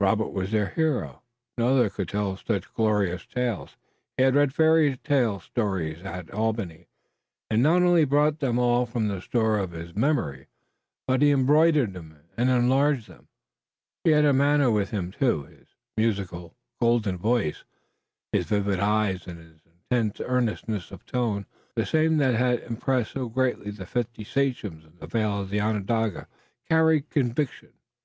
Robert 0.00 0.30
was 0.32 0.50
their 0.50 0.70
hero. 0.70 1.22
No 1.56 1.68
other 1.68 1.88
could 1.88 2.08
tell 2.08 2.36
such 2.36 2.74
glorious 2.74 3.24
tales. 3.24 3.76
He 4.16 4.24
had 4.24 4.34
read 4.34 4.52
fairy 4.52 4.98
stories 5.40 6.02
at 6.02 6.28
Albany, 6.32 6.88
and 7.48 7.58
he 7.58 7.62
not 7.62 7.82
only 7.84 8.04
brought 8.04 8.40
them 8.40 8.58
all 8.58 8.86
from 8.86 9.06
the 9.06 9.22
store 9.22 9.56
of 9.56 9.70
his 9.70 9.94
memory 9.94 10.48
but 11.06 11.22
he 11.22 11.30
embroidered 11.30 11.94
and 11.94 12.16
enlarged 12.36 13.06
them. 13.06 13.28
He 14.02 14.10
had 14.10 14.24
a 14.24 14.32
manner 14.32 14.68
with 14.72 14.90
him, 14.90 15.12
too. 15.12 15.44
His 15.44 15.68
musical, 15.96 16.56
golden 16.80 17.16
voice, 17.16 17.62
his 18.32 18.46
vivid 18.46 18.80
eyes 18.80 19.28
and 19.28 19.38
his 19.38 19.60
intense 19.64 20.20
earnestness 20.26 20.90
of 20.90 21.06
tone, 21.06 21.46
the 21.76 21.86
same 21.86 22.16
that 22.16 22.34
had 22.34 22.64
impressed 22.64 23.12
so 23.12 23.28
greatly 23.28 23.70
the 23.70 23.86
fifty 23.86 24.24
sachems 24.24 24.84
in 24.84 24.98
the 24.98 25.06
vale 25.06 25.40
of 25.42 25.54
Onondaga, 25.54 26.26
carried 26.68 27.08
conviction. 27.10 27.74